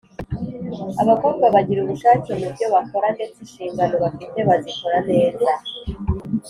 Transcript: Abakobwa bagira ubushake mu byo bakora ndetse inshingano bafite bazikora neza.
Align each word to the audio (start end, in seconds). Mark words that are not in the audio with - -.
Abakobwa 1.01 1.45
bagira 1.55 1.79
ubushake 1.81 2.29
mu 2.39 2.47
byo 2.53 2.67
bakora 2.73 3.07
ndetse 3.15 3.37
inshingano 3.45 3.95
bafite 4.03 4.37
bazikora 4.47 4.97
neza. 5.09 5.49